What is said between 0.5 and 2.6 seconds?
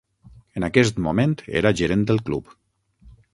En aquest moment, era gerent del club.